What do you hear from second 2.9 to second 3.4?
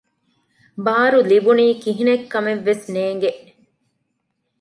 ނޭނގެ